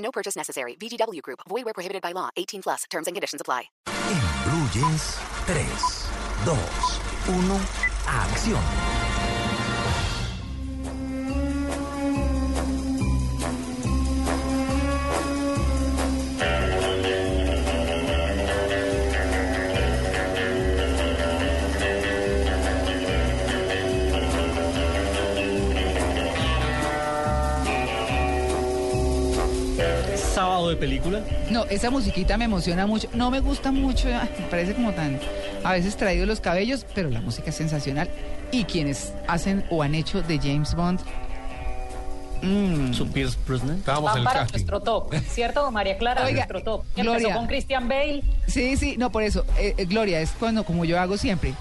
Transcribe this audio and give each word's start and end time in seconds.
No 0.00 0.10
purchase 0.10 0.36
necessary. 0.36 0.74
VGW 0.80 1.22
Group. 1.22 1.40
Void 1.48 1.64
where 1.64 1.74
prohibited 1.74 2.02
by 2.02 2.12
law. 2.12 2.30
18 2.36 2.62
plus. 2.62 2.84
Terms 2.90 3.06
and 3.06 3.14
conditions 3.14 3.40
apply. 3.40 3.64
En 3.86 4.20
3, 5.46 5.62
2, 6.44 6.52
1, 7.28 7.60
acción. 8.06 8.99
De 30.68 30.76
película. 30.76 31.20
No, 31.50 31.64
esa 31.66 31.90
musiquita 31.90 32.36
me 32.36 32.44
emociona 32.44 32.86
mucho. 32.86 33.08
No 33.14 33.30
me 33.30 33.40
gusta 33.40 33.72
mucho, 33.72 34.08
me 34.38 34.46
parece 34.50 34.74
como 34.74 34.92
tan 34.92 35.18
a 35.64 35.72
veces 35.72 35.96
traído 35.96 36.26
los 36.26 36.40
cabellos, 36.40 36.86
pero 36.94 37.10
la 37.10 37.20
música 37.20 37.50
es 37.50 37.56
sensacional. 37.56 38.08
Y 38.52 38.64
quienes 38.64 39.12
hacen 39.28 39.64
o 39.70 39.82
han 39.82 39.94
hecho 39.94 40.22
de 40.22 40.38
James 40.38 40.74
Bond. 40.74 41.00
mm, 42.42 42.92
Su 42.94 43.06
Pierce 43.08 43.36
Brosnan. 43.46 43.76
Estábamos 43.78 44.06
Van 44.10 44.16
en 44.16 44.20
el 44.22 44.24
para 44.24 44.40
casting. 44.40 44.58
nuestro 44.58 44.80
top, 44.80 45.14
¿cierto, 45.28 45.70
María 45.70 45.98
Clara? 45.98 46.24
Oiga, 46.24 46.36
nuestro 46.46 46.62
top. 46.62 46.84
Gloria. 46.96 47.12
Empezó 47.18 47.38
con 47.38 47.46
Christian 47.46 47.88
Bale. 47.88 48.22
Sí, 48.46 48.76
sí, 48.76 48.96
no, 48.98 49.10
por 49.12 49.22
eso. 49.22 49.44
eh, 49.58 49.74
eh, 49.76 49.84
Gloria, 49.84 50.20
es 50.20 50.30
cuando, 50.32 50.64
como 50.64 50.84
yo 50.84 50.98
hago 50.98 51.16
siempre. 51.16 51.54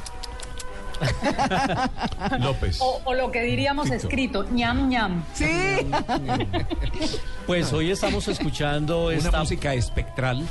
López. 2.39 2.79
O, 2.81 3.01
o 3.05 3.13
lo 3.13 3.31
que 3.31 3.41
diríamos 3.43 3.89
escrito, 3.91 4.45
ñam 4.51 4.89
ñam. 4.89 5.23
Sí. 5.33 5.45
Pues 7.47 7.71
hoy 7.73 7.91
estamos 7.91 8.27
escuchando 8.27 9.07
Una 9.07 9.15
esta 9.15 9.39
música 9.39 9.73
espectral. 9.73 10.45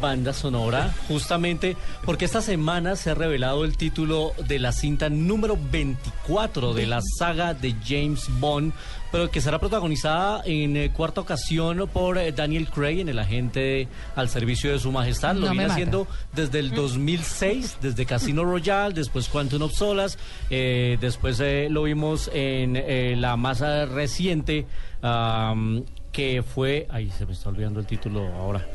Banda 0.00 0.32
sonora 0.32 0.94
justamente 1.08 1.76
porque 2.04 2.24
esta 2.24 2.40
semana 2.40 2.96
se 2.96 3.10
ha 3.10 3.14
revelado 3.14 3.64
el 3.64 3.76
título 3.76 4.32
de 4.48 4.58
la 4.58 4.72
cinta 4.72 5.08
número 5.10 5.58
24 5.70 6.74
de 6.74 6.86
la 6.86 7.00
saga 7.18 7.54
de 7.54 7.74
James 7.84 8.26
Bond, 8.40 8.72
pero 9.12 9.30
que 9.30 9.40
será 9.40 9.58
protagonizada 9.58 10.42
en 10.44 10.76
eh, 10.76 10.90
cuarta 10.92 11.20
ocasión 11.20 11.88
por 11.92 12.18
eh, 12.18 12.32
Daniel 12.32 12.68
Craig 12.68 13.00
en 13.00 13.08
el 13.08 13.18
agente 13.18 13.88
al 14.16 14.28
servicio 14.28 14.72
de 14.72 14.78
su 14.78 14.90
majestad. 14.90 15.34
Lo 15.34 15.46
No 15.46 15.52
viene 15.52 15.66
haciendo 15.66 16.06
desde 16.32 16.58
el 16.58 16.70
2006, 16.70 17.78
desde 17.80 18.06
Casino 18.06 18.44
Royale, 18.44 18.94
después 18.94 19.28
Quantum 19.28 19.62
of 19.62 19.72
Solas, 19.74 20.18
eh, 20.48 20.96
después 21.00 21.38
eh, 21.40 21.68
lo 21.70 21.84
vimos 21.84 22.30
en 22.32 23.20
la 23.20 23.36
más 23.36 23.60
reciente, 23.60 24.66
am, 25.02 25.84
que 26.12 26.42
fue, 26.42 26.86
ay, 26.90 27.10
se 27.10 27.26
me 27.26 27.32
está 27.32 27.48
olvidando 27.48 27.80
el 27.80 27.86
título 27.86 28.26
ahora. 28.34 28.66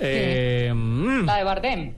Eh, 0.00 0.72
mm, 0.74 1.26
La 1.26 1.36
de 1.36 1.44
Bardem. 1.44 1.94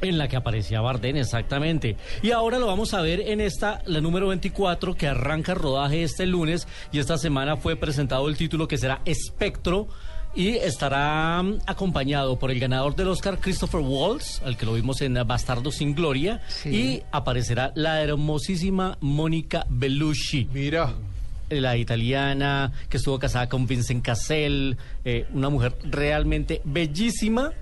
en 0.00 0.18
la 0.18 0.26
que 0.28 0.36
aparecía 0.36 0.80
Bardem, 0.80 1.16
exactamente. 1.16 1.96
Y 2.22 2.32
ahora 2.32 2.58
lo 2.58 2.66
vamos 2.66 2.92
a 2.94 3.02
ver 3.02 3.20
en 3.20 3.40
esta, 3.40 3.82
la 3.86 4.00
número 4.00 4.28
24, 4.28 4.94
que 4.96 5.06
arranca 5.06 5.54
rodaje 5.54 6.02
este 6.02 6.26
lunes. 6.26 6.66
Y 6.90 6.98
esta 6.98 7.18
semana 7.18 7.56
fue 7.56 7.76
presentado 7.76 8.28
el 8.28 8.36
título 8.36 8.66
que 8.66 8.78
será 8.78 9.00
Espectro. 9.04 9.88
Y 10.34 10.56
estará 10.56 11.42
mm, 11.42 11.58
acompañado 11.66 12.38
por 12.38 12.50
el 12.50 12.58
ganador 12.58 12.96
del 12.96 13.08
Oscar, 13.08 13.38
Christopher 13.38 13.82
Waltz, 13.82 14.40
al 14.42 14.56
que 14.56 14.64
lo 14.64 14.72
vimos 14.72 15.02
en 15.02 15.14
Bastardo 15.26 15.70
sin 15.70 15.94
Gloria. 15.94 16.40
Sí. 16.48 16.70
Y 16.70 17.02
aparecerá 17.12 17.70
la 17.74 18.02
hermosísima 18.02 18.96
Mónica 19.00 19.66
Bellucci 19.68 20.48
Mira. 20.52 20.94
La 21.60 21.76
italiana 21.76 22.72
que 22.88 22.96
estuvo 22.96 23.18
casada 23.18 23.48
con 23.48 23.66
Vincent 23.66 24.04
Cassel, 24.04 24.76
eh, 25.04 25.26
una 25.32 25.48
mujer 25.48 25.76
realmente 25.84 26.60
bellísima 26.64 27.52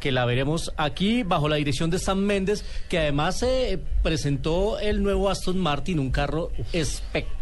que 0.00 0.12
la 0.12 0.24
veremos 0.24 0.72
aquí 0.76 1.22
bajo 1.22 1.48
la 1.48 1.56
dirección 1.56 1.90
de 1.90 1.98
Sam 1.98 2.20
Méndez, 2.20 2.64
que 2.88 2.98
además 2.98 3.42
eh, 3.42 3.78
presentó 4.02 4.78
el 4.78 5.02
nuevo 5.02 5.28
Aston 5.28 5.58
Martin, 5.58 5.98
un 5.98 6.10
carro 6.10 6.50
espectacular 6.72 7.39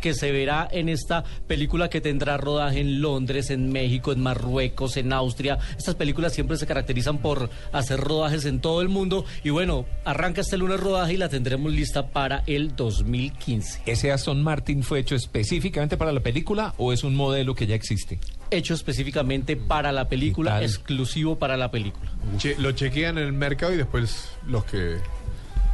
que 0.00 0.14
se 0.14 0.32
verá 0.32 0.68
en 0.70 0.88
esta 0.88 1.22
película 1.46 1.88
que 1.90 2.00
tendrá 2.00 2.36
rodaje 2.36 2.80
en 2.80 3.00
Londres, 3.00 3.50
en 3.50 3.70
México, 3.70 4.12
en 4.12 4.20
Marruecos, 4.20 4.96
en 4.96 5.12
Austria. 5.12 5.58
Estas 5.78 5.94
películas 5.94 6.32
siempre 6.32 6.56
se 6.56 6.66
caracterizan 6.66 7.18
por 7.18 7.50
hacer 7.72 8.00
rodajes 8.00 8.44
en 8.44 8.60
todo 8.60 8.82
el 8.82 8.88
mundo 8.88 9.24
y 9.44 9.50
bueno, 9.50 9.86
arranca 10.04 10.40
este 10.40 10.56
lunes 10.56 10.80
rodaje 10.80 11.14
y 11.14 11.16
la 11.16 11.28
tendremos 11.28 11.72
lista 11.72 12.08
para 12.08 12.42
el 12.46 12.74
2015. 12.74 13.82
¿Ese 13.86 14.10
Aston 14.12 14.42
Martin 14.42 14.82
fue 14.82 14.98
hecho 15.00 15.14
específicamente 15.14 15.96
para 15.96 16.12
la 16.12 16.20
película 16.20 16.74
o 16.78 16.92
es 16.92 17.04
un 17.04 17.14
modelo 17.14 17.54
que 17.54 17.66
ya 17.66 17.74
existe? 17.74 18.18
hecho 18.50 18.74
específicamente 18.74 19.56
para 19.56 19.92
la 19.92 20.10
película, 20.10 20.62
exclusivo 20.62 21.38
para 21.38 21.56
la 21.56 21.70
película. 21.70 22.10
Che- 22.36 22.54
lo 22.58 22.72
chequean 22.72 23.16
en 23.16 23.24
el 23.24 23.32
mercado 23.32 23.72
y 23.72 23.78
después 23.78 24.28
los 24.46 24.64
que. 24.66 24.96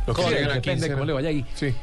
Los 0.08 0.16
que 0.16 0.22
Correcto, 0.22 0.40
llegan 0.42 0.50
a 0.50 0.54
depende 0.60 0.86
15. 0.86 0.92
cómo 0.94 1.04
le 1.04 1.12
vaya 1.12 1.28
ahí. 1.28 1.44
Sí. 1.54 1.74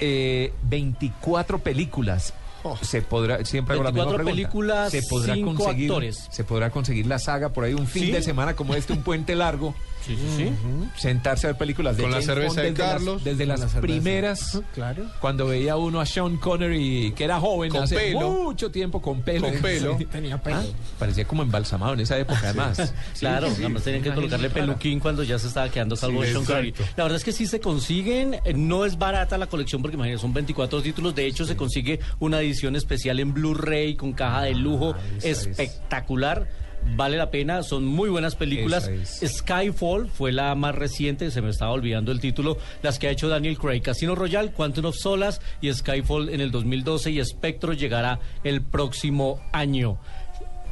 Eh, 0.00 0.52
24 0.62 1.58
películas. 1.60 2.34
Oh. 2.66 2.76
Se 2.80 3.02
podrá, 3.02 3.44
siempre 3.44 3.74
hago 3.74 3.84
la 3.84 3.90
misma 3.90 4.04
24 4.06 4.16
pregunta. 4.24 4.32
películas, 4.34 4.90
se 4.90 5.02
podrá 5.02 5.34
cinco 5.34 5.54
conseguir, 5.54 5.90
actores. 5.90 6.28
Se 6.30 6.44
podrá 6.44 6.70
conseguir 6.70 7.06
la 7.06 7.18
saga 7.18 7.50
por 7.50 7.64
ahí 7.64 7.74
un 7.74 7.86
fin 7.86 8.04
Sí. 8.06 8.10
de 8.12 8.22
semana 8.22 8.56
como 8.56 8.74
este, 8.74 8.94
un 8.94 9.02
puente 9.02 9.34
largo. 9.34 9.74
Sí, 10.06 10.16
sí, 10.16 10.26
sí. 10.36 10.52
Sentarse 10.96 11.46
a 11.46 11.50
ver 11.50 11.58
películas 11.58 11.96
de 11.96 12.02
Con 12.02 12.12
la 12.12 12.20
cerveza 12.22 12.48
Bond 12.48 12.58
de 12.60 12.62
desde 12.70 12.78
las- 12.82 12.92
Carlos. 12.92 13.24
desde 13.24 13.46
las 13.46 13.74
primeras. 13.76 14.62
Claro. 14.74 15.04
Cuando 15.20 15.46
veía 15.46 15.76
uno 15.76 16.00
a 16.00 16.06
Sean 16.06 16.36
Connery, 16.36 17.12
que 17.16 17.24
era 17.24 17.40
joven 17.40 17.70
Con 17.70 17.84
hace 17.84 17.96
pelo. 17.96 18.30
mucho 18.30 18.70
tiempo, 18.70 19.00
con 19.00 19.22
pelo. 19.22 19.48
Con 19.50 19.58
pelo. 19.60 19.98
Sí. 19.98 20.06
Ah, 20.46 20.62
parecía 20.98 21.24
como 21.24 21.42
embalsamado 21.42 21.94
en 21.94 22.00
esa 22.00 22.18
época, 22.18 22.40
además. 22.44 22.92
Claro, 23.18 23.48
Sí, 23.48 23.56
sí, 23.56 23.62
además 23.62 23.82
tenían 23.82 24.02
que 24.02 24.12
colocarle 24.12 24.48
claro. 24.48 24.66
peluquín 24.66 25.00
cuando 25.00 25.22
ya 25.22 25.38
se 25.38 25.46
estaba 25.48 25.68
quedando 25.68 25.96
calvo 25.96 26.22
Sí, 26.24 26.30
Sean 26.32 26.44
Connery. 26.44 26.74
La 26.96 27.04
verdad 27.04 27.16
es 27.16 27.24
que 27.24 27.32
sí 27.32 27.46
se 27.46 27.60
consiguen, 27.60 28.34
eh, 28.44 28.52
no 28.54 28.84
es 28.84 28.98
barata 28.98 29.38
la 29.38 29.46
colección 29.46 29.80
porque 29.82 29.96
imagínate, 29.96 30.20
son 30.20 30.32
24 30.34 30.82
títulos, 30.82 31.14
de 31.14 31.26
hecho 31.26 31.44
se 31.46 31.56
consigue 31.56 32.00
una 32.20 32.40
edición 32.40 32.76
especial 32.76 33.20
en 33.20 33.32
Blu-ray 33.34 33.96
con 33.96 34.12
caja 34.12 34.42
de 34.42 34.54
lujo 34.54 34.94
espectacular. 35.22 36.48
Vale 36.96 37.16
la 37.16 37.30
pena, 37.30 37.62
son 37.62 37.84
muy 37.84 38.08
buenas 38.08 38.36
películas. 38.36 38.88
Es. 38.88 39.20
Skyfall 39.38 40.08
fue 40.08 40.32
la 40.32 40.54
más 40.54 40.74
reciente, 40.74 41.30
se 41.30 41.40
me 41.40 41.50
estaba 41.50 41.72
olvidando 41.72 42.12
el 42.12 42.20
título, 42.20 42.58
las 42.82 42.98
que 42.98 43.08
ha 43.08 43.10
hecho 43.10 43.28
Daniel 43.28 43.58
Craig. 43.58 43.80
Casino 43.80 44.14
Royale, 44.14 44.52
Quantum 44.52 44.86
of 44.86 44.96
Solas 44.96 45.40
y 45.60 45.72
Skyfall 45.72 46.28
en 46.28 46.40
el 46.40 46.50
2012 46.50 47.10
y 47.10 47.24
Spectro 47.24 47.72
llegará 47.72 48.20
el 48.44 48.62
próximo 48.62 49.40
año. 49.52 49.98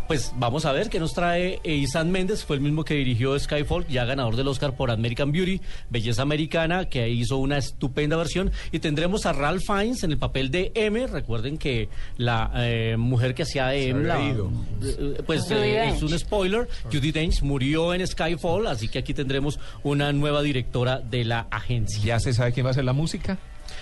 Pues 0.08 0.32
vamos 0.36 0.66
a 0.66 0.72
ver 0.72 0.90
qué 0.90 1.00
nos 1.00 1.14
trae 1.14 1.58
eh, 1.64 1.74
Isan 1.74 2.10
Méndez, 2.10 2.44
fue 2.44 2.56
el 2.56 2.62
mismo 2.62 2.84
que 2.84 2.92
dirigió 2.94 3.38
Skyfall, 3.38 3.86
ya 3.86 4.04
ganador 4.04 4.36
del 4.36 4.46
Oscar 4.48 4.76
por 4.76 4.90
American 4.90 5.32
Beauty, 5.32 5.60
Belleza 5.88 6.20
Americana, 6.20 6.84
que 6.86 7.08
hizo 7.08 7.38
una 7.38 7.56
estupenda 7.56 8.16
versión. 8.18 8.50
Y 8.72 8.80
tendremos 8.80 9.24
a 9.24 9.32
Ralph 9.32 9.62
Fiennes 9.64 10.02
en 10.02 10.10
el 10.12 10.18
papel 10.18 10.50
de 10.50 10.70
M. 10.74 11.06
Recuerden 11.06 11.56
que 11.56 11.88
la 12.18 12.50
eh, 12.56 12.96
mujer 12.98 13.34
que 13.34 13.44
hacía 13.44 13.68
de 13.68 13.84
Se 13.84 13.88
M, 13.88 14.04
la- 14.04 14.18
eh, 14.20 15.22
pues 15.24 15.50
eh, 15.50 15.88
es 15.88 16.02
un 16.02 16.18
spoiler, 16.18 16.68
Judy 16.92 17.10
Dench 17.12 17.40
murió 17.42 17.94
en 17.94 18.06
Skyfall, 18.06 18.66
así 18.66 18.88
que 18.88 18.98
aquí 18.98 19.14
tendremos 19.14 19.58
una 19.82 20.12
nueva 20.12 20.42
directora 20.42 20.98
de 20.98 21.24
la 21.24 21.46
agencia. 21.50 22.02
¿Ya 22.04 22.20
se 22.20 22.34
sabe 22.34 22.52
quién 22.52 22.66
va 22.66 22.70
a 22.70 22.72
hacer 22.72 22.84
la 22.84 22.92
música? 22.92 23.38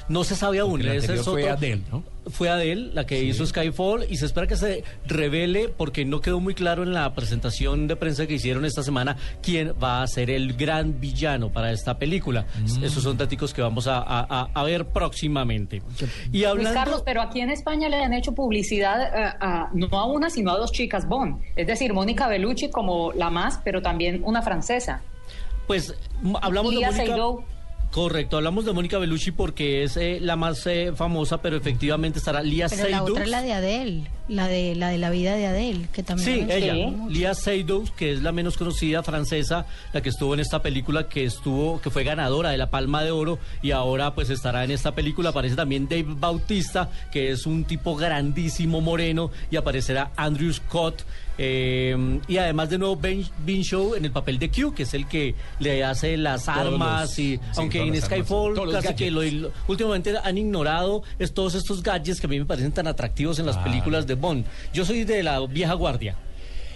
No 0.09 0.25
se 0.25 0.35
sabe 0.37 0.59
aún. 0.61 0.85
La 0.85 0.95
ese 0.95 1.17
fue 1.19 1.49
Adele, 1.49 1.83
¿no? 1.91 2.03
Fue 2.31 2.49
Adele 2.51 2.91
la 2.93 3.07
que 3.07 3.23
hizo 3.25 3.45
Skyfall 3.47 4.07
y 4.09 4.17
se 4.19 4.27
espera 4.27 4.47
que 4.47 4.57
se 4.57 4.85
revele 5.07 5.69
porque 5.69 6.05
no 6.05 6.21
quedó 6.21 6.39
muy 6.39 6.55
claro 6.55 6.83
en 6.83 6.93
la 6.93 7.13
presentación 7.15 7.89
de 7.89 7.97
prensa 7.97 8.27
que 8.27 8.35
hicieron 8.35 8.65
esta 8.65 8.83
semana 8.83 9.17
quién 9.43 9.73
va 9.83 10.03
a 10.03 10.07
ser 10.07 10.31
el 10.31 10.53
gran 10.53 11.01
villano 11.01 11.51
para 11.51 11.73
esta 11.73 11.99
película. 11.99 12.45
Mm. 12.79 12.85
Esos 12.85 13.03
son 13.03 13.17
datos 13.17 13.53
que 13.55 13.63
vamos 13.63 13.87
a, 13.87 13.99
a- 13.99 14.27
a- 14.29 14.51
a 14.55 14.63
ver 14.65 14.85
próximamente. 14.87 15.83
Y 16.31 16.39
Luis 16.39 16.47
hablando... 16.47 16.75
Carlos, 16.75 17.03
pero 17.05 17.23
aquí 17.23 17.41
en 17.41 17.51
España 17.51 17.89
le 17.89 17.97
han 18.03 18.13
hecho 18.13 18.33
publicidad 18.33 19.03
eh, 19.03 19.35
a- 19.41 19.71
no 19.73 19.89
a 19.93 20.05
una, 20.07 20.31
sino 20.31 20.51
a 20.53 20.59
dos 20.59 20.73
chicas 20.73 21.09
Bond. 21.09 21.41
Es 21.57 21.67
decir, 21.67 21.93
Mónica 21.93 22.29
Bellucci 22.29 22.69
como 22.71 23.13
la 23.13 23.31
más, 23.31 23.61
pero 23.65 23.81
también 23.83 24.21
una 24.25 24.43
francesa. 24.43 25.03
Pues 25.67 25.95
hablamos 26.43 26.73
Lía 26.75 26.91
de 26.91 26.97
Mónica... 27.09 27.15
Correcto, 27.91 28.37
hablamos 28.37 28.65
de 28.65 28.73
Mónica 28.73 28.99
Bellucci 28.99 29.33
porque 29.33 29.83
es 29.83 29.97
eh, 29.97 30.19
la 30.21 30.37
más 30.37 30.65
eh, 30.67 30.93
famosa, 30.95 31.43
pero 31.43 31.57
efectivamente 31.57 32.21
estará 32.21 32.41
Lía 32.43 32.69
Pero 32.69 32.83
la 32.89 32.99
Seydoux. 32.99 33.11
otra 33.13 33.25
es 33.25 33.31
la 33.31 33.43
de 33.43 33.53
Adele. 33.53 34.03
La 34.31 34.47
de 34.49 34.75
la 34.77 34.89
de 34.89 34.99
la 34.99 35.11
vida 35.11 35.35
de 35.35 35.47
Adele, 35.47 35.89
que 35.93 36.03
también 36.03 36.49
Sí, 36.49 36.53
ella, 36.53 36.75
mucho. 36.89 37.11
Lia 37.13 37.35
Seydoux, 37.35 37.91
que 37.97 38.13
es 38.13 38.23
la 38.23 38.33
menos 38.33 38.57
conocida 38.57 39.03
francesa, 39.03 39.67
la 39.93 40.01
que 40.01 40.09
estuvo 40.09 40.33
en 40.35 40.41
esta 40.41 40.63
película, 40.63 41.09
que 41.09 41.25
estuvo, 41.25 41.81
que 41.81 41.91
fue 41.91 42.05
ganadora 42.05 42.51
de 42.51 42.57
la 42.57 42.71
Palma 42.71 43.03
de 43.03 43.11
Oro 43.11 43.39
y 43.61 43.73
ahora 43.73 44.15
pues 44.15 44.31
estará 44.31 44.65
en 44.65 44.71
esta 44.71 44.95
película. 44.95 45.31
Aparece 45.31 45.57
también 45.57 45.89
Dave 45.89 46.07
Bautista, 46.09 46.89
que 47.13 47.31
es 47.33 47.45
un 47.47 47.65
tipo 47.65 47.97
grandísimo 47.97 48.81
moreno, 48.81 49.31
y 49.51 49.57
aparecerá 49.57 50.13
Andrew 50.17 50.53
Scott. 50.53 51.03
eh, 51.43 52.21
y 52.29 52.37
además 52.37 52.69
de 52.69 52.77
nuevo 52.77 52.97
Ben, 52.97 53.25
Ben 53.47 53.63
Show 53.63 53.95
en 53.95 54.05
el 54.05 54.11
papel 54.13 54.39
de 54.39 54.51
Q, 54.51 54.75
que 54.75 54.83
es 54.83 54.93
el 54.93 55.07
que 55.09 55.35
le 55.59 55.83
hace 55.83 56.19
las 56.19 56.45
Todos 56.45 56.59
armas 56.59 57.01
los- 57.03 57.19
y 57.19 57.37
sí, 57.37 57.41
aunque 57.57 57.79
en 57.79 57.85
armas, 57.95 58.05
Skyfall 58.05 58.71
casi 58.73 58.95
que 58.95 59.11
lo, 59.11 59.23
últimamente 59.67 60.13
han 60.23 60.37
ignorado 60.37 61.03
es 61.19 61.33
todos 61.33 61.55
estos 61.55 61.83
gadgets 61.83 62.21
que 62.21 62.27
a 62.27 62.29
mí 62.29 62.39
me 62.39 62.45
parecen 62.45 62.73
tan 62.73 62.87
atractivos 62.89 63.39
en 63.39 63.47
las 63.47 63.57
películas 63.57 64.07
de 64.07 64.17
Bond. 64.21 64.45
Yo 64.73 64.85
soy 64.85 65.05
de 65.05 65.23
la 65.23 65.41
vieja 65.47 65.75
guardia. 65.75 66.15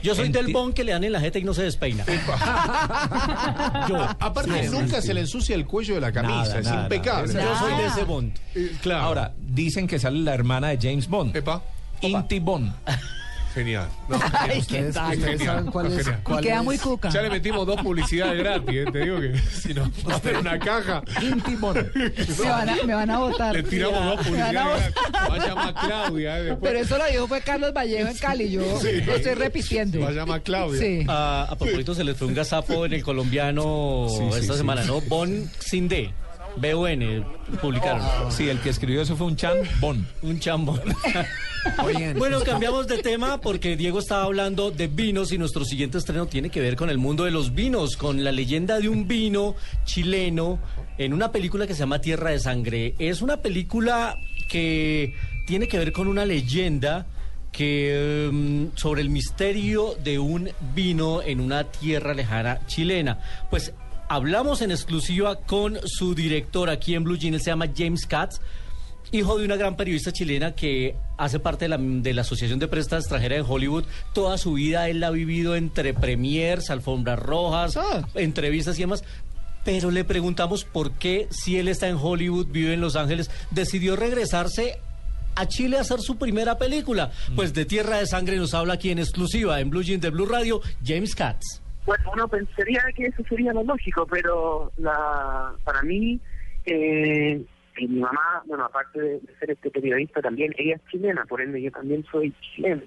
Yo 0.03 0.15
soy 0.15 0.29
del 0.29 0.53
Bond 0.53 0.75
que 0.75 0.85
le 0.85 0.93
dan 0.93 1.03
en 1.05 1.13
la 1.13 1.21
jeta 1.21 1.39
y 1.39 1.45
no 1.45 1.55
se 1.55 1.63
despeina. 1.63 2.05
Yo, 3.89 3.97
Aparte, 4.21 4.69
nunca 4.69 5.01
se 5.01 5.15
le 5.15 5.21
ensucia 5.21 5.55
el 5.55 5.65
cuello 5.67 5.95
de 5.95 6.01
la 6.03 6.13
camisa, 6.13 6.35
Nada, 6.43 6.59
es 6.61 6.67
nada, 6.67 6.83
impecable. 6.83 7.33
nada. 7.33 7.45
yo 7.53 7.59
soy 7.59 7.77
de 7.79 7.87
ese 7.87 8.05
Bond. 8.05 8.37
Eh, 8.55 8.77
claro. 8.83 9.03
Ahora, 9.05 9.33
dicen 9.39 9.87
que 9.87 9.99
sale 9.99 10.19
la 10.19 10.35
hermana 10.35 10.69
de 10.69 10.79
James 10.81 11.09
Bond. 11.09 11.35
Epa, 11.35 11.63
Inti 12.03 12.39
Bond. 12.39 12.73
genial. 13.55 13.89
No, 14.09 14.19
Ay, 14.39 14.61
genial. 14.63 14.87
qué 14.87 14.93
tal. 14.93 15.19
¿Ustedes 15.19 15.43
saben 15.45 15.67
cuál 15.67 15.87
es? 15.87 16.05
Genial. 16.07 16.21
Y 16.27 16.43
queda 16.43 16.63
muy 16.63 16.79
cuca. 16.79 17.09
Ya 17.11 17.23
le 17.23 17.31
metimos 17.31 17.67
dos 17.67 17.81
publicidades 17.81 18.39
gratis, 18.39 18.69
eh, 18.75 18.85
te 18.93 18.99
digo 18.99 19.21
que 19.21 19.39
si 19.53 19.73
no, 19.73 19.91
va 20.09 20.17
a 20.17 20.21
tener 20.21 20.39
una 20.41 20.59
caja. 20.59 21.03
Inti 21.23 21.55
Bond. 21.57 21.91
Me 21.95 22.49
van 22.51 22.69
a, 22.69 22.77
me 22.85 22.95
van 22.95 23.11
a 23.11 23.19
votar. 23.19 23.55
Le 23.55 23.63
tiramos 23.63 24.05
dos 24.05 24.27
publicidades 24.27 24.55
gratis. 24.55 24.95
Va 25.31 25.35
a 25.35 25.39
llamar 25.49 25.75
Claudia, 25.75 26.39
eh, 26.39 26.43
después. 26.43 26.61
Pero 26.73 26.79
eso 26.85 26.99
lo 26.99 27.07
dijo 27.07 27.29
fue 27.29 27.41
Carlos 27.41 27.73
Vallejo 27.73 28.09
en 28.09 28.17
Cali. 28.19 28.51
Yo 28.51 28.81
Sí. 28.81 29.01
lo 29.03 29.15
estoy 29.15 29.35
repitiendo. 29.35 30.01
Va 30.01 30.09
a 30.09 30.13
llamar 30.13 30.43
Claudia. 30.43 30.81
Sí. 30.81 31.05
Ah, 31.09 31.47
a 31.51 31.57
propósito, 31.57 31.95
se 31.95 32.05
les 32.05 32.17
fue 32.17 32.27
un 32.29 32.35
gazapo 32.35 32.85
en 32.87 32.93
el 32.95 33.03
colombiano 33.03 34.07
Sí, 34.11 34.17
sí, 34.33 34.39
esta 34.41 34.53
sí. 34.55 34.59
semana, 34.59 34.85
¿no? 34.85 35.01
Bon 35.03 35.51
sin 35.61 35.89
D. 35.89 36.11
B-O-N, 36.57 37.25
publicaron. 37.61 38.01
Sí, 38.31 38.49
el 38.49 38.61
que 38.61 38.71
escribió 38.71 39.03
eso 39.03 39.17
fue 39.17 39.27
un 39.27 39.35
Chan 39.37 39.57
Bond. 39.81 40.07
Un 40.23 40.39
chambón. 40.39 40.81
Bueno, 42.19 42.41
cambiamos 42.41 42.87
de 42.87 42.99
tema 42.99 43.41
porque 43.41 43.77
Diego 43.77 43.99
estaba 43.99 44.25
hablando 44.25 44.71
de 44.71 44.87
vinos 44.87 45.33
y 45.33 45.39
nuestro 45.39 45.65
siguiente 45.65 45.99
estreno 45.99 46.27
tiene 46.27 46.51
que 46.51 46.61
ver 46.61 46.77
con 46.77 46.91
el 46.91 46.99
mundo 46.99 47.25
de 47.25 47.31
los 47.31 47.55
vinos, 47.55 47.97
con 47.97 48.23
la 48.23 48.33
leyenda 48.33 48.79
de 48.79 48.89
un 48.89 49.07
vino 49.09 49.55
chileno 49.85 50.59
en 50.99 51.13
una 51.13 51.33
película 51.33 51.67
que 51.67 51.75
se 51.75 51.81
llama 51.81 52.01
Tierra 52.01 52.31
de 52.31 52.39
Sangre. 52.39 52.95
Es 52.99 53.23
una 53.23 53.39
película 53.39 54.17
que 54.49 55.15
tiene 55.47 55.69
que 55.69 55.79
ver 55.79 55.93
con 55.93 56.07
una 56.07 56.25
leyenda 56.25 57.07
mm, 57.59 58.67
sobre 58.75 59.03
el 59.03 59.11
misterio 59.11 59.97
de 60.03 60.19
un 60.19 60.51
vino 60.75 61.23
en 61.23 61.41
una 61.41 61.65
tierra 61.65 62.15
lejana 62.15 62.61
chilena. 62.67 63.19
Pues 63.51 63.73
hablamos 64.09 64.63
en 64.63 64.71
exclusiva 64.71 65.37
con 65.37 65.79
su 65.85 66.15
director 66.15 66.69
aquí 66.71 66.95
en 66.95 67.05
Blue 67.05 67.17
Jeans, 67.17 67.43
se 67.43 67.51
llama 67.51 67.67
James 67.75 68.07
Katz 68.07 68.41
hijo 69.15 69.39
de 69.39 69.45
una 69.45 69.57
gran 69.57 69.77
periodista 69.77 70.13
chilena 70.13 70.55
que 70.55 70.97
hace 71.17 71.39
parte 71.39 71.67
de 71.67 71.69
la, 71.69 71.79
de 71.79 72.13
la 72.15 72.23
Asociación 72.23 72.59
de 72.59 72.69
Prensa 72.69 72.97
Extranjera 72.99 73.37
en 73.37 73.45
Hollywood. 73.47 73.85
Toda 74.13 74.37
su 74.39 74.55
vida 74.55 74.89
él 74.89 75.01
la 75.01 75.09
ha 75.09 75.11
vivido 75.13 75.57
entre 75.57 75.95
premiers, 75.95 76.71
alfombras 76.71 77.19
rojas, 77.19 77.77
Ah. 77.77 78.07
entrevistas 78.15 78.77
y 78.79 78.83
demás. 78.83 79.05
Pero 79.65 79.91
le 79.91 80.05
preguntamos 80.05 80.65
por 80.65 80.93
qué, 80.93 81.27
si 81.31 81.59
él 81.59 81.69
está 81.69 81.89
en 81.89 81.97
Hollywood, 81.97 82.49
vive 82.51 82.75
en 82.75 82.81
Los 82.81 82.97
Ángeles, 82.97 83.31
decidió 83.51 83.97
regresarse 83.97 84.79
a 85.37 85.47
Chile 85.49 85.79
a 85.79 85.81
hacer 85.81 86.01
su 86.01 86.17
primera 86.19 86.59
película. 86.59 87.11
Pues 87.35 87.55
de 87.55 87.65
Tierra 87.65 87.99
de 87.99 88.07
Sangre 88.07 88.37
nos 88.37 88.53
habla 88.53 88.75
aquí 88.75 88.91
en 88.91 88.99
exclusiva 88.99 89.61
en 89.61 89.71
Blue 89.71 89.83
Jeans 89.83 90.03
de 90.03 90.11
Blue 90.11 90.27
Radio, 90.27 90.61
James 90.85 91.15
Katz. 91.15 91.61
Bueno, 91.87 92.05
uno 92.15 92.29
pensaría 92.29 92.83
que 92.97 93.07
eso 93.07 93.23
sería 93.29 93.53
lo 93.53 93.63
lógico, 93.63 94.07
pero 94.11 94.73
la 94.77 95.53
para 95.65 95.83
mí, 95.83 96.21
eh, 96.67 97.43
y 97.77 97.89
mi 97.89 98.01
mamá, 98.01 98.43
bueno, 98.47 98.65
aparte 98.65 99.01
de, 99.01 99.21
ser 99.39 99.51
este 99.51 99.71
periodista, 99.71 100.23
también 100.23 100.55
ella 100.57 100.77
es 100.77 100.85
chilena, 100.91 101.25
por 101.25 101.41
ende 101.41 101.61
yo 101.61 101.71
también 101.71 102.05
soy 102.11 102.33
chileno. 102.41 102.83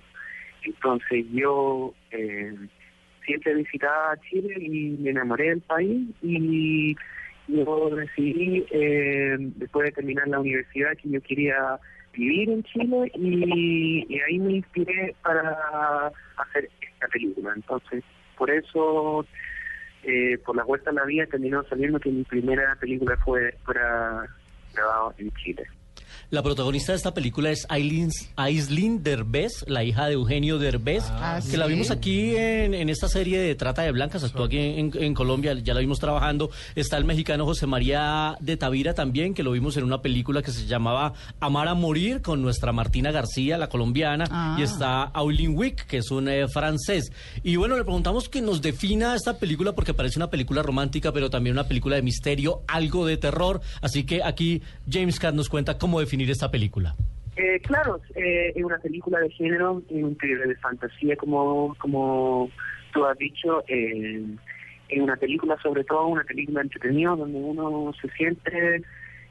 Entonces 0.64 1.26
yo 1.32 1.94
eh, 2.12 2.56
siempre 3.26 3.54
visitaba 3.56 4.18
Chile 4.30 4.56
y 4.60 4.98
me 5.00 5.12
enamoré 5.12 5.50
del 5.50 5.62
país 5.62 6.08
y 6.22 6.96
yo 7.48 7.90
decidí, 7.96 8.66
eh, 8.72 9.38
después 9.40 9.86
de 9.86 9.92
terminar 9.92 10.28
la 10.28 10.40
universidad, 10.40 10.98
que 10.98 11.10
yo 11.10 11.22
quería 11.22 11.80
vivir 12.14 12.50
en 12.50 12.64
Chile 12.64 13.12
y, 13.16 14.20
ahí 14.22 14.40
me 14.40 14.54
inspiré 14.54 15.16
para 15.22 16.12
hacer 16.38 16.70
esta 16.82 17.08
película. 17.08 17.54
Entonces, 17.56 18.04
por 18.38 18.50
eso, 18.50 19.26
eh, 20.04 20.38
por 20.46 20.56
la 20.56 20.64
vuelta 20.64 20.90
a 20.90 20.94
la 20.94 21.06
vida, 21.06 21.26
terminó 21.28 21.64
saliendo 21.64 22.00
que 22.00 22.10
mi 22.10 22.24
primera 22.24 22.76
película 22.76 23.18
fue 23.18 23.54
fuera 23.64 24.28
grabada 24.78 25.16
en 25.18 25.32
Chile. 25.32 25.68
La 26.30 26.44
protagonista 26.44 26.92
de 26.92 26.98
esta 26.98 27.14
película 27.14 27.52
es 27.52 27.66
Aileen, 27.70 28.10
Aislinn 28.36 29.04
Derbez, 29.04 29.64
la 29.68 29.84
hija 29.84 30.08
de 30.08 30.14
Eugenio 30.14 30.58
Derbez, 30.60 31.04
Ah, 31.10 31.40
que 31.50 31.58
la 31.58 31.66
vimos 31.68 31.92
aquí 31.92 32.36
en, 32.36 32.74
en 32.74 32.90
esta 32.90 33.08
serie 33.08 33.40
de 33.40 33.56
Trata 33.56 33.82
de 33.82 33.92
Blancas, 33.92 34.24
actuó 34.24 34.46
aquí 34.46 34.58
en, 34.58 34.92
en 34.94 35.14
Colombia, 35.14 35.54
ya 35.54 35.74
la 35.74 35.80
vimos 35.80 36.00
trabajando. 36.00 36.50
Está 36.76 36.98
el 36.98 37.06
mexicano 37.06 37.46
José 37.46 37.66
María 37.68 38.36
de 38.40 38.58
Tavira 38.58 38.94
también, 38.94 39.34
que 39.34 39.44
lo 39.44 39.52
vimos 39.52 39.78
en 39.78 39.84
una 39.84 40.02
película 40.02 40.42
que 40.42 40.52
se 40.52 40.66
llamaba 40.66 41.14
Amar 41.40 41.68
a 41.68 41.74
Morir 41.74 42.22
con 42.22 42.42
nuestra 42.42 42.72
Martina 42.72 43.12
García, 43.12 43.58
la 43.58 43.70
colombiana, 43.70 44.26
Ah. 44.30 44.56
y 44.60 44.64
está 44.64 45.04
Aulin 45.04 45.58
Wick, 45.58 45.86
que 45.88 45.98
es 45.98 46.12
un 46.12 46.28
eh, 46.30 46.48
francés. 46.48 47.12
Y 47.44 47.56
bueno, 47.56 47.76
le 47.78 47.84
preguntamos 47.84 48.30
que 48.30 48.42
nos 48.42 48.62
defina 48.62 49.16
esta 49.16 49.38
película 49.38 49.74
porque 49.74 49.94
parece 49.94 50.20
una 50.20 50.30
película 50.30 50.62
romántica, 50.62 51.12
pero 51.12 51.30
también 51.30 51.54
una 51.56 51.68
película 51.68 51.96
de 51.96 52.02
misterio, 52.02 52.62
algo 52.68 53.06
de 53.06 53.18
terror. 53.18 53.62
Así 53.82 54.04
que 54.04 54.24
aquí 54.24 54.62
James 54.90 55.20
Cat 55.20 55.34
nos 55.34 55.50
cuenta 55.50 55.78
cómo 55.78 55.97
definir 56.00 56.30
esta 56.30 56.50
película. 56.52 56.96
Eh, 57.36 57.60
claro, 57.62 58.00
eh, 58.16 58.52
es 58.56 58.64
una 58.64 58.80
película 58.80 59.20
de 59.20 59.30
género, 59.30 59.84
de 59.90 60.56
fantasía, 60.62 61.16
como, 61.18 61.76
como 61.80 62.50
tú 62.94 63.06
has 63.06 63.18
dicho. 63.18 63.64
Eh, 63.68 64.24
es 64.90 65.02
una 65.02 65.16
película, 65.18 65.56
sobre 65.62 65.84
todo, 65.84 66.08
una 66.08 66.24
película 66.24 66.62
entretenida, 66.62 67.12
donde 67.12 67.38
uno 67.38 67.94
se 68.02 68.10
siente, 68.12 68.82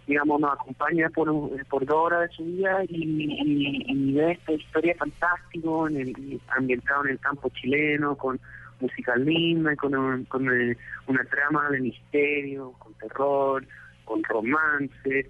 digamos, 0.06 0.40
nos 0.40 0.52
acompaña 0.52 1.08
por, 1.10 1.28
por 1.66 1.84
dos 1.84 1.96
horas 1.96 2.28
de 2.30 2.36
su 2.36 2.44
vida 2.44 2.84
y, 2.88 4.12
ve 4.12 4.32
esta 4.32 4.52
historia 4.52 4.94
fantástica, 4.98 5.68
en 5.90 5.96
el, 5.96 6.40
ambientado 6.56 7.04
en 7.06 7.10
el 7.12 7.18
campo 7.18 7.50
chileno, 7.60 8.14
con 8.16 8.38
música 8.80 9.16
linda, 9.16 9.74
con, 9.76 9.94
un- 9.96 10.24
con 10.26 10.48
eh, 10.48 10.76
una 11.08 11.24
trama 11.24 11.70
de 11.70 11.80
misterio, 11.80 12.72
con 12.78 12.92
terror, 12.94 13.66
con 14.04 14.22
romance 14.22 15.26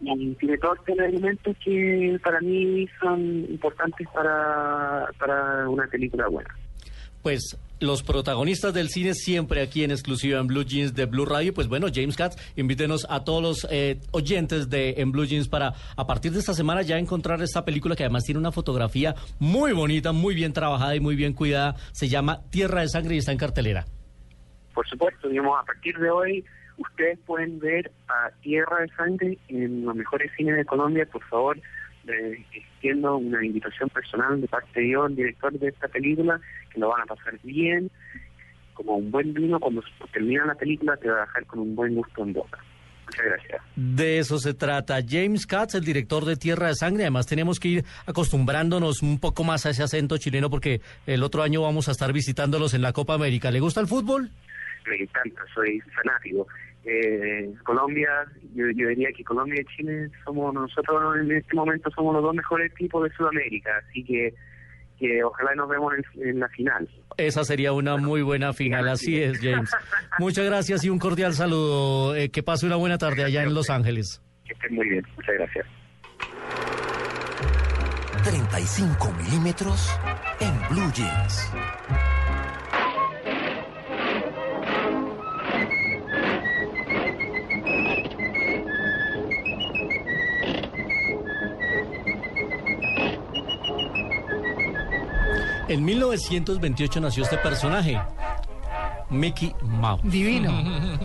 y 0.00 0.34
tiene 0.34 0.58
todos 0.58 0.78
estos 0.78 0.98
elementos 0.98 1.56
que 1.64 2.18
para 2.22 2.40
mí 2.40 2.88
son 3.00 3.20
importantes 3.50 4.06
para, 4.14 5.08
para 5.18 5.68
una 5.68 5.86
película 5.86 6.28
buena. 6.28 6.54
Pues 7.22 7.58
los 7.80 8.02
protagonistas 8.02 8.72
del 8.72 8.88
cine 8.88 9.14
siempre 9.14 9.62
aquí 9.62 9.84
en 9.84 9.90
exclusiva 9.90 10.38
en 10.38 10.46
Blue 10.46 10.64
Jeans 10.64 10.94
de 10.94 11.04
Blue 11.04 11.26
Radio. 11.26 11.52
Pues 11.52 11.68
bueno, 11.68 11.88
James 11.92 12.16
Katz, 12.16 12.36
invítenos 12.56 13.06
a 13.10 13.24
todos 13.24 13.42
los 13.42 13.68
eh, 13.70 14.00
oyentes 14.12 14.70
de 14.70 14.94
En 14.98 15.12
Blue 15.12 15.24
Jeans 15.24 15.48
para 15.48 15.74
a 15.96 16.06
partir 16.06 16.32
de 16.32 16.38
esta 16.38 16.54
semana 16.54 16.82
ya 16.82 16.98
encontrar 16.98 17.42
esta 17.42 17.64
película 17.64 17.94
que 17.94 18.04
además 18.04 18.24
tiene 18.24 18.38
una 18.38 18.52
fotografía 18.52 19.14
muy 19.38 19.72
bonita, 19.72 20.12
muy 20.12 20.34
bien 20.34 20.52
trabajada 20.52 20.96
y 20.96 21.00
muy 21.00 21.14
bien 21.14 21.34
cuidada. 21.34 21.76
Se 21.92 22.08
llama 22.08 22.42
Tierra 22.50 22.80
de 22.80 22.88
Sangre 22.88 23.14
y 23.16 23.18
está 23.18 23.32
en 23.32 23.38
cartelera. 23.38 23.84
Por 24.74 24.88
supuesto, 24.88 25.28
digamos, 25.28 25.58
a 25.60 25.64
partir 25.64 25.96
de 25.98 26.10
hoy 26.10 26.44
ustedes 26.80 27.18
pueden 27.26 27.60
ver 27.60 27.90
a 28.08 28.30
Tierra 28.42 28.80
de 28.80 28.88
Sangre 28.88 29.38
en 29.48 29.84
los 29.84 29.94
mejores 29.94 30.32
cines 30.36 30.56
de 30.56 30.64
Colombia. 30.64 31.06
Por 31.06 31.22
favor, 31.24 31.58
extiendo 32.52 33.16
una 33.16 33.44
invitación 33.44 33.88
personal 33.90 34.40
de 34.40 34.48
parte 34.48 34.80
de 34.80 34.90
yo, 34.90 35.06
el 35.06 35.16
director 35.16 35.52
de 35.52 35.68
esta 35.68 35.88
película, 35.88 36.40
que 36.72 36.80
lo 36.80 36.88
van 36.88 37.02
a 37.02 37.06
pasar 37.06 37.38
bien, 37.42 37.90
como 38.74 38.96
un 38.96 39.10
buen 39.10 39.34
vino. 39.34 39.60
Cuando 39.60 39.82
termina 40.12 40.46
la 40.46 40.54
película 40.54 40.96
te 40.96 41.08
va 41.08 41.18
a 41.18 41.26
dejar 41.26 41.46
con 41.46 41.60
un 41.60 41.76
buen 41.76 41.94
gusto 41.94 42.22
en 42.22 42.32
boca. 42.32 42.58
Muchas 43.04 43.26
gracias. 43.26 43.62
De 43.74 44.18
eso 44.18 44.38
se 44.38 44.54
trata. 44.54 45.00
James 45.06 45.46
Katz, 45.46 45.74
el 45.74 45.84
director 45.84 46.24
de 46.24 46.36
Tierra 46.36 46.68
de 46.68 46.76
Sangre. 46.76 47.02
Además, 47.02 47.26
tenemos 47.26 47.58
que 47.58 47.68
ir 47.68 47.84
acostumbrándonos 48.06 49.02
un 49.02 49.18
poco 49.18 49.42
más 49.42 49.66
a 49.66 49.70
ese 49.70 49.82
acento 49.82 50.16
chileno 50.16 50.48
porque 50.48 50.80
el 51.06 51.24
otro 51.24 51.42
año 51.42 51.60
vamos 51.60 51.88
a 51.88 51.92
estar 51.92 52.12
visitándolos 52.12 52.72
en 52.72 52.82
la 52.82 52.92
Copa 52.92 53.14
América. 53.14 53.50
¿Le 53.50 53.58
gusta 53.58 53.80
el 53.80 53.88
fútbol? 53.88 54.30
me 54.86 54.96
encanta, 54.96 55.42
soy 55.54 55.80
fanático. 55.94 56.46
Eh, 56.84 57.52
Colombia, 57.64 58.08
yo, 58.54 58.64
yo 58.74 58.88
diría 58.88 59.08
que 59.14 59.22
Colombia 59.22 59.60
y 59.60 59.76
Chile 59.76 60.08
somos 60.24 60.54
nosotros 60.54 61.16
en 61.20 61.30
este 61.32 61.54
momento 61.54 61.90
somos 61.90 62.14
los 62.14 62.22
dos 62.22 62.34
mejores 62.34 62.72
equipos 62.72 63.04
de 63.04 63.14
Sudamérica, 63.14 63.70
así 63.86 64.02
que, 64.02 64.32
que 64.98 65.22
ojalá 65.22 65.54
nos 65.54 65.68
vemos 65.68 65.92
en, 65.94 66.28
en 66.28 66.40
la 66.40 66.48
final. 66.48 66.88
Esa 67.18 67.44
sería 67.44 67.72
una 67.72 67.96
muy 67.98 68.22
buena 68.22 68.52
final, 68.54 68.88
así 68.88 69.20
es, 69.22 69.38
James. 69.40 69.70
Muchas 70.18 70.46
gracias 70.46 70.84
y 70.84 70.88
un 70.88 70.98
cordial 70.98 71.34
saludo. 71.34 72.16
Eh, 72.16 72.30
que 72.30 72.42
pase 72.42 72.66
una 72.66 72.76
buena 72.76 72.96
tarde 72.96 73.24
allá 73.24 73.42
en 73.42 73.52
Los 73.52 73.68
Ángeles. 73.68 74.22
Que 74.46 74.54
estén 74.54 74.74
muy 74.74 74.88
bien, 74.88 75.06
muchas 75.16 75.34
gracias. 75.34 75.66
30 78.24 78.50
45 78.50 79.12
milímetros 79.12 79.90
en 80.40 80.52
Blue 80.68 80.92
Jeans. 80.92 81.52
En 95.70 95.84
1928 95.84 97.00
nació 97.00 97.22
este 97.22 97.38
personaje. 97.38 97.96
Mickey 99.08 99.54
Mouse. 99.62 100.00
Divino. 100.02 100.52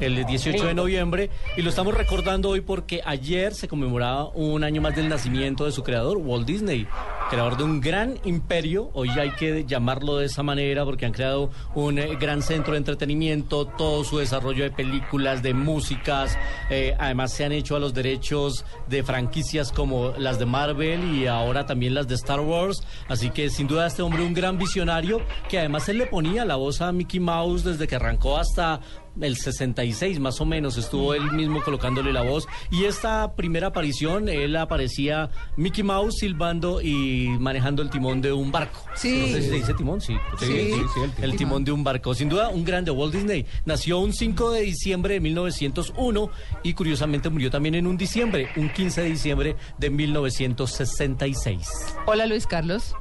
El 0.01 0.25
18 0.25 0.65
de 0.65 0.73
noviembre. 0.73 1.29
Y 1.55 1.61
lo 1.61 1.69
estamos 1.69 1.93
recordando 1.93 2.49
hoy 2.49 2.61
porque 2.61 2.99
ayer 3.05 3.53
se 3.53 3.67
conmemoraba 3.67 4.29
un 4.29 4.63
año 4.63 4.81
más 4.81 4.95
del 4.95 5.07
nacimiento 5.07 5.65
de 5.65 5.71
su 5.71 5.83
creador, 5.83 6.17
Walt 6.17 6.47
Disney. 6.47 6.87
Creador 7.27 7.57
de 7.57 7.63
un 7.63 7.81
gran 7.81 8.19
imperio, 8.23 8.91
hoy 8.93 9.09
hay 9.09 9.31
que 9.31 9.65
llamarlo 9.65 10.17
de 10.17 10.27
esa 10.27 10.43
manera 10.43 10.85
porque 10.85 11.07
han 11.07 11.11
creado 11.11 11.49
un 11.73 11.97
eh, 11.97 12.15
gran 12.19 12.43
centro 12.43 12.73
de 12.73 12.77
entretenimiento, 12.77 13.65
todo 13.65 14.03
su 14.03 14.19
desarrollo 14.19 14.63
de 14.63 14.69
películas, 14.69 15.41
de 15.41 15.55
músicas, 15.55 16.37
eh, 16.69 16.95
además 16.99 17.33
se 17.33 17.43
han 17.43 17.51
hecho 17.51 17.75
a 17.75 17.79
los 17.79 17.95
derechos 17.95 18.63
de 18.87 19.01
franquicias 19.01 19.71
como 19.71 20.13
las 20.19 20.37
de 20.37 20.45
Marvel 20.45 21.15
y 21.15 21.25
ahora 21.25 21.65
también 21.65 21.95
las 21.95 22.07
de 22.07 22.13
Star 22.13 22.41
Wars, 22.41 22.83
así 23.07 23.31
que 23.31 23.49
sin 23.49 23.67
duda 23.67 23.87
este 23.87 24.03
hombre 24.03 24.21
un 24.21 24.35
gran 24.35 24.59
visionario 24.59 25.19
que 25.49 25.57
además 25.57 25.89
él 25.89 25.97
le 25.97 26.05
ponía 26.05 26.45
la 26.45 26.57
voz 26.57 26.79
a 26.81 26.91
Mickey 26.91 27.19
Mouse 27.19 27.63
desde 27.63 27.87
que 27.87 27.95
arrancó 27.95 28.37
hasta 28.37 28.81
el 29.21 29.37
66 29.37 30.19
más 30.19 30.41
o 30.41 30.45
menos 30.45 30.77
estuvo 30.77 31.13
él 31.13 31.31
mismo 31.31 31.61
colocándole 31.63 32.11
la 32.11 32.21
voz 32.21 32.47
y 32.71 32.85
esta 32.85 33.33
primera 33.35 33.67
aparición 33.67 34.27
él 34.29 34.55
aparecía 34.55 35.29
Mickey 35.57 35.83
Mouse 35.83 36.15
silbando 36.19 36.81
y 36.81 37.29
manejando 37.39 37.81
el 37.81 37.89
timón 37.89 38.21
de 38.21 38.33
un 38.33 38.51
barco. 38.51 38.79
Sí. 38.95 39.19
No 39.21 39.27
sé 39.27 39.41
si 39.41 39.49
se 39.49 39.55
dice 39.55 39.73
timón, 39.73 40.01
sí. 40.01 40.15
Sí. 40.39 40.45
Sí, 40.45 40.71
Sí, 40.93 40.99
el 40.99 41.03
el, 41.03 41.11
timón. 41.31 41.37
timón 41.37 41.63
de 41.65 41.71
un 41.71 41.83
barco. 41.83 42.13
Sin 42.13 42.29
duda 42.29 42.49
un 42.49 42.63
grande 42.65 42.91
Walt 42.91 43.13
Disney. 43.13 43.45
Nació 43.65 43.99
un 43.99 44.13
5 44.13 44.51
de 44.51 44.61
diciembre 44.61 45.15
de 45.15 45.19
1901 45.21 46.29
y 46.63 46.73
curiosamente 46.73 47.29
murió 47.29 47.49
también 47.51 47.75
en 47.75 47.87
un 47.87 47.97
diciembre, 47.97 48.49
un 48.57 48.69
15 48.69 49.01
de 49.01 49.09
diciembre 49.09 49.55
de 49.77 49.89
1966. 49.89 51.67
Hola 52.05 52.25
Luis 52.25 52.47
Carlos. 52.47 52.95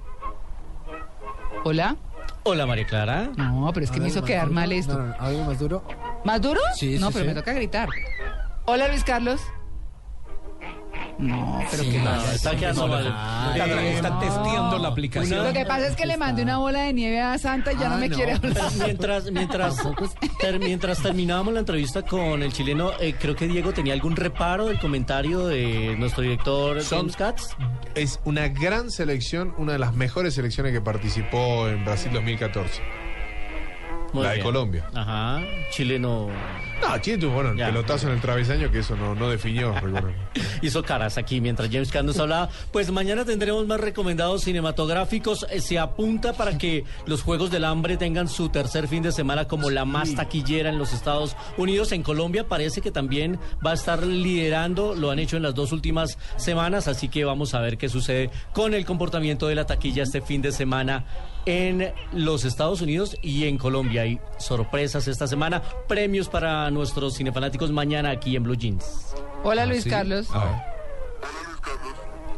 Hola. 1.64 1.96
Hola 2.44 2.66
María 2.66 2.86
Clara. 2.86 3.30
No, 3.36 3.70
pero 3.72 3.84
es 3.84 3.90
que 3.90 4.00
me 4.00 4.08
hizo 4.08 4.22
quedar 4.22 4.50
mal 4.50 4.70
esto. 4.72 5.02
¿Algo 5.18 5.44
más 5.44 5.58
duro? 5.58 5.82
¿Más 6.24 6.40
duro? 6.40 6.60
Sí, 6.74 6.98
no, 6.98 7.08
sí, 7.08 7.12
pero 7.14 7.24
sí. 7.24 7.28
me 7.28 7.34
toca 7.34 7.52
gritar. 7.52 7.88
Hola 8.66 8.88
Luis 8.88 9.04
Carlos. 9.04 9.40
No, 11.18 11.62
pero 11.70 11.82
que 11.84 11.98
No, 11.98 12.22
está 12.32 12.56
quedando 12.56 12.88
mal. 12.88 13.06
Está, 13.54 13.82
está 13.82 14.18
testeando 14.18 14.78
la 14.78 14.88
aplicación. 14.88 15.44
Lo 15.44 15.52
que 15.52 15.64
pasa 15.64 15.86
es 15.86 15.94
que 15.96 16.06
le 16.06 16.16
mandé 16.16 16.42
una 16.42 16.58
bola 16.58 16.80
de 16.82 16.92
nieve 16.92 17.20
a 17.20 17.38
Santa 17.38 17.72
y 17.72 17.78
ya 17.78 17.88
no 17.88 17.94
Ah, 17.96 17.98
me 17.98 18.08
no. 18.08 18.16
quiere 18.16 18.32
hablar. 18.32 18.72
Mientras, 18.84 19.30
mientras, 19.30 19.76
ter- 20.40 20.58
mientras 20.58 21.02
terminábamos 21.02 21.54
la 21.54 21.60
entrevista 21.60 22.02
con 22.02 22.42
el 22.42 22.52
chileno, 22.52 22.90
eh, 23.00 23.14
creo 23.18 23.36
que 23.36 23.46
Diego 23.46 23.72
tenía 23.72 23.92
algún 23.94 24.16
reparo 24.16 24.66
del 24.66 24.80
comentario 24.80 25.46
de 25.46 25.94
nuestro 25.98 26.22
director 26.24 26.82
Son- 26.82 27.00
James 27.00 27.16
Katz. 27.16 27.48
Es 27.94 28.18
una 28.24 28.48
gran 28.48 28.90
selección, 28.90 29.54
una 29.56 29.74
de 29.74 29.78
las 29.78 29.94
mejores 29.94 30.34
selecciones 30.34 30.72
que 30.72 30.80
participó 30.80 31.68
en 31.68 31.84
Brasil 31.84 32.10
2014. 32.12 32.82
Muy 34.14 34.24
la 34.24 34.32
de. 34.32 34.40
Colombia. 34.40 34.84
Ajá, 34.94 35.42
chileno 35.70 36.28
No, 36.82 36.98
Chile 36.98 37.18
tuvo 37.18 37.32
bueno, 37.34 37.54
Ya. 37.54 37.66
pelotazo 37.66 38.08
en 38.08 38.14
el 38.14 38.20
travesaño 38.20 38.70
que 38.70 38.80
eso 38.80 38.94
no, 38.96 39.14
no 39.14 39.28
definió, 39.30 39.74
hizo 40.62 40.82
caras 40.82 41.16
aquí 41.18 41.40
mientras 41.40 41.70
James 41.70 41.90
Caan 41.90 42.06
nos 42.06 42.18
hablaba. 42.18 42.48
Pues 42.72 42.90
mañana 42.90 43.24
tendremos 43.24 43.66
más 43.66 43.80
recomendados 43.80 44.42
cinematográficos. 44.42 45.46
Se 45.60 45.78
apunta 45.78 46.32
para 46.34 46.58
que 46.58 46.84
los 47.06 47.22
Juegos 47.22 47.50
del 47.50 47.64
Hambre 47.64 47.96
tengan 47.96 48.28
su 48.28 48.48
tercer 48.48 48.88
fin 48.88 49.02
de 49.02 49.12
semana 49.12 49.46
como 49.46 49.70
la 49.70 49.84
más 49.84 50.14
taquillera 50.14 50.68
en 50.68 50.78
los 50.78 50.92
Estados 50.92 51.36
Unidos. 51.56 51.92
En 51.92 52.02
Colombia 52.02 52.48
parece 52.48 52.80
que 52.80 52.90
también 52.90 53.38
va 53.64 53.70
a 53.70 53.74
estar 53.74 54.02
liderando, 54.02 54.94
lo 54.94 55.10
han 55.10 55.18
hecho 55.18 55.36
en 55.36 55.42
las 55.44 55.54
dos 55.54 55.72
últimas 55.72 56.18
semanas, 56.36 56.88
así 56.88 57.08
que 57.08 57.24
vamos 57.24 57.54
a 57.54 57.60
ver 57.60 57.78
qué 57.78 57.88
sucede 57.88 58.30
con 58.52 58.74
el 58.74 58.84
comportamiento 58.84 59.46
de 59.48 59.54
la 59.54 59.64
taquilla 59.66 60.02
este 60.02 60.20
fin 60.20 60.42
de 60.42 60.52
semana 60.52 61.06
en 61.46 61.92
los 62.12 62.44
Estados 62.46 62.80
Unidos 62.80 63.16
y 63.22 63.44
en 63.44 63.58
Colombia. 63.58 64.02
Hay 64.02 64.18
sorpresas 64.38 65.06
esta 65.08 65.26
semana, 65.26 65.62
premios 65.86 66.28
para 66.28 66.70
nuestros 66.74 67.16
cinefanáticos 67.16 67.70
mañana 67.70 68.10
aquí 68.10 68.36
en 68.36 68.42
Blue 68.42 68.56
Jeans. 68.56 69.14
Hola 69.42 69.66
Luis 69.66 69.84
sí? 69.84 69.90
Carlos. 69.90 70.28
A 70.32 70.44
ver. 70.44 70.54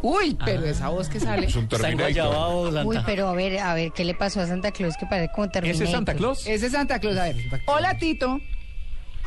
Uy, 0.03 0.39
pero 0.45 0.65
esa 0.65 0.89
voz 0.89 1.09
que 1.09 1.19
sale. 1.19 1.47
Es 1.47 1.57
un 1.57 1.67
Terminator. 1.69 2.73
Santa. 2.73 2.87
Uy, 2.87 2.99
pero 3.05 3.29
a 3.29 3.33
ver, 3.33 3.59
a 3.59 3.75
ver, 3.75 3.93
¿qué 3.93 4.05
le 4.05 4.15
pasó 4.15 4.41
a 4.41 4.47
Santa 4.47 4.71
Claus 4.71 4.95
que 4.97 5.07
parece 5.07 5.33
como 5.35 5.49
Terminator? 5.49 5.83
¿Ese 5.83 5.85
es 5.85 5.91
Santa 5.91 6.15
Claus? 6.15 6.47
Ese 6.47 6.67
es 6.67 6.73
Santa 6.73 7.01
Claus, 7.01 7.17
a 7.17 7.25
ver. 7.25 7.37
Hola 7.67 7.99
Tito. 7.99 8.41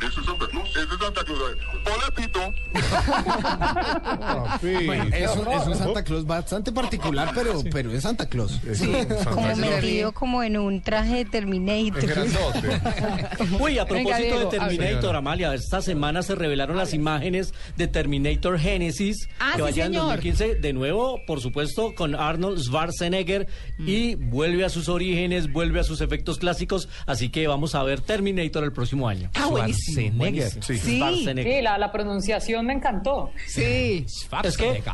Ese 0.00 0.20
es 0.20 0.26
Santa 0.26 0.46
Claus. 0.48 0.68
Ese 0.70 0.80
es 0.82 0.88
Santa 1.00 1.24
Claus. 1.24 1.40
Hola, 1.86 2.10
Tito. 2.16 2.52
Sí. 4.60 4.86
Bueno, 4.86 5.04
es 5.14 5.30
un, 5.36 5.48
es 5.52 5.66
un 5.66 5.74
Santa 5.76 6.04
Claus 6.04 6.26
bastante 6.26 6.72
particular, 6.72 7.30
pero, 7.34 7.62
pero 7.70 7.90
es 7.92 8.02
Santa 8.02 8.28
Claus. 8.28 8.60
Santa 8.74 9.30
Como 9.30 9.56
metido 9.56 10.12
como 10.12 10.42
en 10.42 10.58
un 10.58 10.82
traje 10.82 11.16
de 11.16 11.24
Terminator. 11.24 12.04
Uy, 13.60 13.78
a 13.78 13.86
propósito 13.86 14.38
de. 14.40 14.46
Terminator. 14.46 15.16
Amalia, 15.16 15.54
esta 15.54 15.80
semana 15.82 16.22
se 16.22 16.34
revelaron 16.34 16.76
las 16.76 16.92
imágenes 16.94 17.54
de 17.76 17.86
Terminator 17.88 18.58
Genesis, 18.58 19.28
Ah, 19.38 19.52
que 19.52 19.56
sí, 19.56 19.62
vaya 19.62 19.86
en 19.86 19.92
señor. 19.92 20.06
2015, 20.06 20.54
de 20.56 20.72
nuevo, 20.72 21.20
por 21.26 21.40
supuesto, 21.40 21.94
con 21.94 22.14
Arnold 22.14 22.58
Schwarzenegger, 22.60 23.46
y 23.78 24.14
vuelve 24.16 24.64
a 24.64 24.68
sus 24.68 24.88
orígenes, 24.88 25.52
vuelve 25.52 25.80
a 25.80 25.84
sus 25.84 26.00
efectos 26.00 26.38
clásicos, 26.38 26.88
así 27.06 27.30
que 27.30 27.46
vamos 27.46 27.74
a 27.74 27.82
ver 27.82 28.00
Terminator 28.00 28.64
el 28.64 28.72
próximo 28.72 29.08
año. 29.08 29.30
Ah, 29.34 29.46
buenísimo. 29.46 29.89
Schwarzenegger. 29.90 30.50
Sí. 30.64 30.78
Sí, 30.78 30.96
Schwarzenegger. 30.98 31.52
Sí, 31.54 31.62
la, 31.62 31.78
la 31.78 31.92
pronunciación 31.92 32.66
me 32.66 32.72
encantó. 32.74 33.30
sí. 33.46 34.04
Es 34.06 34.14
que 34.14 34.26
Schwarzenegger. 34.26 34.92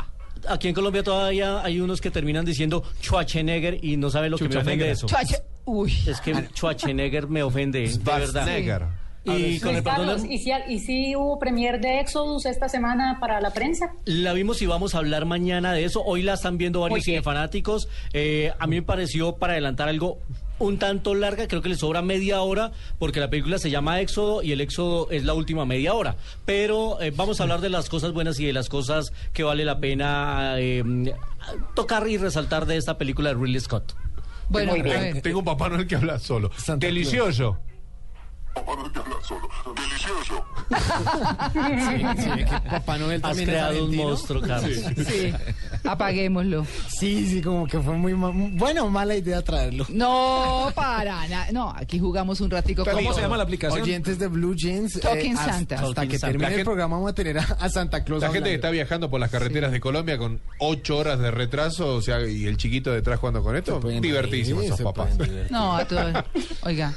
aquí 0.49 0.67
en 0.67 0.73
Colombia 0.75 1.03
todavía 1.03 1.61
hay 1.63 1.79
unos 1.79 2.01
que 2.01 2.11
terminan 2.11 2.45
diciendo 2.45 2.83
Schwarzenegger 3.01 3.83
y 3.83 3.97
no 3.97 4.09
saben 4.09 4.31
lo 4.31 4.37
que 4.37 4.45
me 4.45 4.49
Schwarzenegger. 4.51 4.91
ofende 4.91 4.91
eso. 4.91 5.07
Chuache- 5.07 5.43
Uy. 5.65 5.93
Es 6.07 6.21
que 6.21 6.33
Schwarzenegger 6.55 7.27
me 7.27 7.43
ofende, 7.43 7.79
de 7.81 7.87
verdad. 7.97 8.27
Schwarzenegger. 8.27 8.83
Y 9.25 9.59
con 9.59 9.75
el 9.75 9.83
Carlos, 9.83 10.23
¿y 10.23 10.37
si, 10.37 10.51
¿y 10.69 10.79
si 10.79 11.13
hubo 11.13 11.37
premier 11.37 11.81
de 11.81 11.99
Exodus 11.99 12.45
esta 12.45 12.69
semana 12.69 13.17
para 13.19 13.41
la 13.41 13.51
prensa? 13.51 13.91
La 14.05 14.31
vimos 14.31 14.61
y 14.61 14.65
vamos 14.67 14.95
a 14.95 14.99
hablar 14.99 15.25
mañana 15.25 15.73
de 15.73 15.83
eso. 15.83 16.01
Hoy 16.01 16.21
la 16.23 16.35
están 16.35 16.57
viendo 16.57 16.79
varios 16.79 17.03
cinefanáticos. 17.03 17.89
Eh, 18.13 18.53
a 18.57 18.67
mí 18.67 18.77
me 18.77 18.83
pareció, 18.83 19.35
para 19.35 19.51
adelantar 19.51 19.89
algo 19.89 20.19
un 20.59 20.79
tanto 20.79 21.15
larga, 21.15 21.47
creo 21.47 21.61
que 21.61 21.69
le 21.69 21.75
sobra 21.75 22.01
media 22.01 22.41
hora, 22.41 22.71
porque 22.99 23.19
la 23.19 23.29
película 23.29 23.59
se 23.59 23.69
llama 23.69 24.01
Éxodo 24.01 24.43
y 24.43 24.51
el 24.51 24.61
Éxodo 24.61 25.09
es 25.11 25.23
la 25.23 25.33
última 25.33 25.65
media 25.65 25.93
hora. 25.93 26.15
Pero 26.45 27.01
eh, 27.01 27.11
vamos 27.15 27.39
a 27.39 27.43
hablar 27.43 27.61
de 27.61 27.69
las 27.69 27.89
cosas 27.89 28.11
buenas 28.13 28.39
y 28.39 28.45
de 28.45 28.53
las 28.53 28.69
cosas 28.69 29.11
que 29.33 29.43
vale 29.43 29.65
la 29.65 29.79
pena 29.79 30.55
eh, 30.57 31.13
tocar 31.75 32.07
y 32.07 32.17
resaltar 32.17 32.65
de 32.65 32.77
esta 32.77 32.97
película 32.97 33.29
de 33.29 33.35
Ridley 33.35 33.59
Scott. 33.59 33.95
Bueno. 34.49 34.73
Tengo 35.21 35.39
un 35.39 35.45
Papá 35.45 35.69
Noel 35.69 35.87
que 35.87 35.95
habla 35.95 36.19
solo. 36.19 36.51
Santa 36.57 36.87
Delicioso. 36.87 37.57
Papá 38.65 38.75
no 38.75 38.85
hay 38.85 38.91
que 38.91 38.99
hablar 38.99 39.17
solo. 39.23 39.49
Delicioso. 39.75 40.45
Sí, 42.17 42.45
que 42.45 42.69
Papá 42.69 42.97
Noel 42.97 43.15
Has 43.17 43.21
también 43.21 43.49
es 43.49 43.55
creado 43.55 43.85
un 43.85 43.95
monstruo, 43.95 44.41
Carlos. 44.41 44.71
Sí. 45.07 45.33
Apaguémoslo. 45.83 46.65
Sí, 46.89 47.27
sí, 47.27 47.41
como 47.41 47.67
que 47.67 47.79
fue 47.79 47.93
muy 47.95 48.13
ma- 48.13 48.31
bueno 48.33 48.85
o 48.85 48.89
mala 48.89 49.15
idea 49.15 49.41
traerlo. 49.41 49.85
No, 49.89 50.71
para 50.75 51.27
nada. 51.27 51.51
No, 51.51 51.73
aquí 51.75 51.99
jugamos 51.99 52.41
un 52.41 52.49
ratico 52.49 52.83
con 52.83 52.93
¿Cómo 52.93 53.13
se 53.13 53.21
llama 53.21 53.37
la 53.37 53.43
aplicación? 53.43 53.81
Oyentes 53.81 54.19
de 54.19 54.27
Blue 54.27 54.55
Jeans. 54.55 54.99
Talking 54.99 55.37
hasta- 55.37 55.53
Santa. 55.53 55.75
Hasta 55.75 55.93
Talking 55.93 56.09
que 56.11 56.19
Santa. 56.19 56.37
termine 56.37 56.59
el 56.59 56.65
programa 56.65 56.95
vamos 56.97 57.11
a 57.11 57.15
tener 57.15 57.37
a, 57.39 57.43
a 57.43 57.69
Santa 57.69 58.03
Claus. 58.03 58.21
La 58.21 58.27
gente 58.27 58.39
que 58.49 58.49
hablando. 58.49 58.55
está 58.55 58.69
viajando 58.71 59.09
por 59.09 59.19
las 59.19 59.29
carreteras 59.31 59.71
de 59.71 59.79
Colombia 59.79 60.17
con 60.17 60.39
ocho 60.59 60.97
horas 60.97 61.19
de 61.19 61.31
retraso, 61.31 61.95
o 61.95 62.01
sea, 62.01 62.25
y 62.27 62.45
el 62.47 62.57
chiquito 62.57 62.91
detrás 62.91 63.19
jugando 63.19 63.43
con 63.43 63.55
esto, 63.55 63.79
reír, 63.79 64.55
esos 64.63 64.81
papás. 64.81 65.09
No, 65.49 65.75
a 65.77 65.85
todos. 65.85 66.13
Oiga, 66.63 66.93